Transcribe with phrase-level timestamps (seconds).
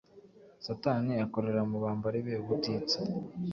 [0.65, 2.99] Satani akorera mu bambari be ubutitsa